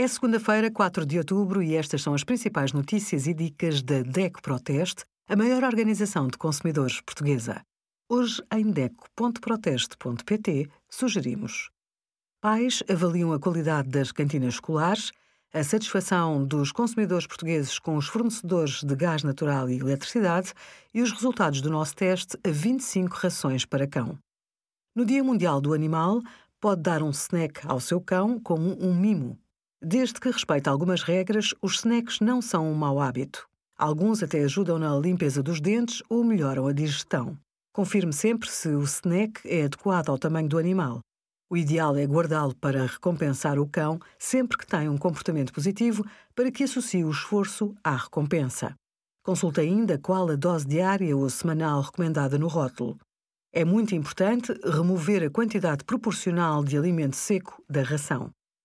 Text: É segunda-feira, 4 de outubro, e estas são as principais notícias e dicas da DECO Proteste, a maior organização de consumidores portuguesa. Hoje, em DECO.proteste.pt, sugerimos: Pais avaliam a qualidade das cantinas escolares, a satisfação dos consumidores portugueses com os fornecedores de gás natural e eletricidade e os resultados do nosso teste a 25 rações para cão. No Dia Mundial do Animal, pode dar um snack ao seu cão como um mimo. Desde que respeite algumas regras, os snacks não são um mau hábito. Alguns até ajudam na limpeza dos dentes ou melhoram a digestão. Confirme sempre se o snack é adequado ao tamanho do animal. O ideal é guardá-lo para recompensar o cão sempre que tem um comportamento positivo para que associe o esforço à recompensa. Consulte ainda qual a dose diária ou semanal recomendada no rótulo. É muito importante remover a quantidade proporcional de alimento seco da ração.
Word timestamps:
É 0.00 0.08
segunda-feira, 0.08 0.70
4 0.70 1.04
de 1.04 1.18
outubro, 1.18 1.62
e 1.62 1.76
estas 1.76 2.00
são 2.00 2.14
as 2.14 2.24
principais 2.24 2.72
notícias 2.72 3.26
e 3.26 3.34
dicas 3.34 3.82
da 3.82 4.00
DECO 4.00 4.40
Proteste, 4.40 5.04
a 5.28 5.36
maior 5.36 5.62
organização 5.62 6.26
de 6.26 6.38
consumidores 6.38 7.02
portuguesa. 7.02 7.60
Hoje, 8.08 8.42
em 8.50 8.70
DECO.proteste.pt, 8.70 10.70
sugerimos: 10.88 11.68
Pais 12.40 12.82
avaliam 12.88 13.30
a 13.34 13.38
qualidade 13.38 13.90
das 13.90 14.10
cantinas 14.10 14.54
escolares, 14.54 15.12
a 15.52 15.62
satisfação 15.62 16.46
dos 16.46 16.72
consumidores 16.72 17.26
portugueses 17.26 17.78
com 17.78 17.98
os 17.98 18.06
fornecedores 18.06 18.82
de 18.82 18.96
gás 18.96 19.22
natural 19.22 19.68
e 19.68 19.80
eletricidade 19.80 20.54
e 20.94 21.02
os 21.02 21.12
resultados 21.12 21.60
do 21.60 21.68
nosso 21.68 21.94
teste 21.94 22.38
a 22.42 22.50
25 22.50 23.16
rações 23.16 23.66
para 23.66 23.86
cão. 23.86 24.18
No 24.96 25.04
Dia 25.04 25.22
Mundial 25.22 25.60
do 25.60 25.74
Animal, 25.74 26.22
pode 26.58 26.80
dar 26.80 27.02
um 27.02 27.10
snack 27.10 27.60
ao 27.66 27.78
seu 27.78 28.00
cão 28.00 28.40
como 28.40 28.82
um 28.82 28.98
mimo. 28.98 29.38
Desde 29.82 30.20
que 30.20 30.30
respeite 30.30 30.68
algumas 30.68 31.02
regras, 31.02 31.54
os 31.62 31.76
snacks 31.76 32.20
não 32.20 32.42
são 32.42 32.70
um 32.70 32.74
mau 32.74 33.00
hábito. 33.00 33.48
Alguns 33.78 34.22
até 34.22 34.44
ajudam 34.44 34.78
na 34.78 34.94
limpeza 34.94 35.42
dos 35.42 35.58
dentes 35.58 36.02
ou 36.06 36.22
melhoram 36.22 36.66
a 36.66 36.72
digestão. 36.72 37.34
Confirme 37.72 38.12
sempre 38.12 38.46
se 38.50 38.68
o 38.68 38.82
snack 38.82 39.40
é 39.42 39.64
adequado 39.64 40.10
ao 40.10 40.18
tamanho 40.18 40.50
do 40.50 40.58
animal. 40.58 41.00
O 41.48 41.56
ideal 41.56 41.96
é 41.96 42.04
guardá-lo 42.04 42.54
para 42.54 42.84
recompensar 42.84 43.58
o 43.58 43.66
cão 43.66 43.98
sempre 44.18 44.58
que 44.58 44.66
tem 44.66 44.86
um 44.86 44.98
comportamento 44.98 45.50
positivo 45.50 46.04
para 46.34 46.50
que 46.50 46.64
associe 46.64 47.02
o 47.02 47.10
esforço 47.10 47.74
à 47.82 47.96
recompensa. 47.96 48.74
Consulte 49.24 49.60
ainda 49.60 49.98
qual 49.98 50.28
a 50.28 50.36
dose 50.36 50.66
diária 50.66 51.16
ou 51.16 51.30
semanal 51.30 51.80
recomendada 51.80 52.38
no 52.38 52.48
rótulo. 52.48 52.98
É 53.50 53.64
muito 53.64 53.94
importante 53.94 54.52
remover 54.62 55.22
a 55.22 55.30
quantidade 55.30 55.84
proporcional 55.84 56.62
de 56.62 56.76
alimento 56.76 57.16
seco 57.16 57.64
da 57.66 57.82
ração. 57.82 58.30